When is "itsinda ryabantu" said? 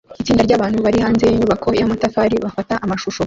0.21-0.77